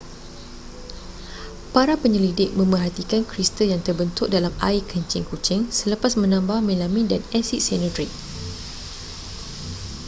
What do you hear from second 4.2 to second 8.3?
dalam air kencing kucing selepas menambah melamin dan asid sianurik